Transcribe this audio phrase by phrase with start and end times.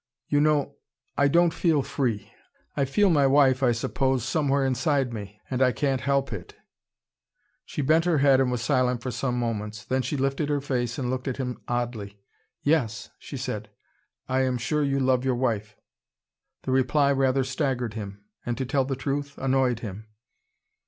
[0.27, 0.77] You know
[1.15, 2.33] I don't feel free.
[2.75, 5.39] I feel my wife, I suppose, somewhere inside me.
[5.47, 6.55] And I can't help it"
[7.67, 9.85] She bent her head and was silent for some moments.
[9.85, 12.19] Then she lifted her face and looked at him oddly.
[12.63, 13.69] "Yes," she said.
[14.27, 15.75] "I am sure you love your wife."
[16.63, 20.07] The reply rather staggered him and to tell the truth, annoyed him.